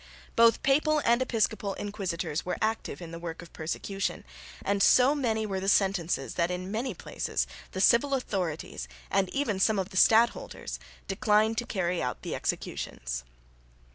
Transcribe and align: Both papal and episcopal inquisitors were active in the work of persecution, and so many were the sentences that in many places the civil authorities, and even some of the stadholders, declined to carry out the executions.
Both 0.35 0.63
papal 0.63 0.99
and 1.05 1.21
episcopal 1.21 1.75
inquisitors 1.75 2.43
were 2.43 2.57
active 2.59 3.03
in 3.03 3.11
the 3.11 3.19
work 3.19 3.43
of 3.43 3.53
persecution, 3.53 4.23
and 4.65 4.81
so 4.81 5.13
many 5.13 5.45
were 5.45 5.59
the 5.59 5.69
sentences 5.69 6.33
that 6.33 6.49
in 6.49 6.71
many 6.71 6.95
places 6.95 7.45
the 7.73 7.81
civil 7.81 8.15
authorities, 8.15 8.87
and 9.11 9.29
even 9.29 9.59
some 9.59 9.77
of 9.77 9.89
the 9.91 9.97
stadholders, 9.97 10.79
declined 11.07 11.59
to 11.59 11.67
carry 11.67 12.01
out 12.01 12.23
the 12.23 12.33
executions. 12.33 13.23